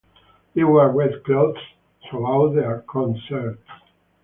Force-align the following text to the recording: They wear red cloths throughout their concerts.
They 0.55 0.63
wear 0.63 0.89
red 0.89 1.23
cloths 1.23 1.59
throughout 2.09 2.55
their 2.55 2.81
concerts. 2.89 3.61